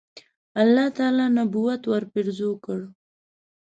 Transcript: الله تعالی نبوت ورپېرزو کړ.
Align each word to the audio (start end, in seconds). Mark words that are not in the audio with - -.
الله 0.61 0.87
تعالی 0.97 1.27
نبوت 1.37 1.81
ورپېرزو 1.87 2.51
کړ. 2.65 2.79